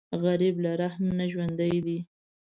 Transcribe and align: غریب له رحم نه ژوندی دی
غریب 0.23 0.55
له 0.63 0.71
رحم 0.81 1.03
نه 1.17 1.25
ژوندی 1.31 1.77
دی 1.85 1.97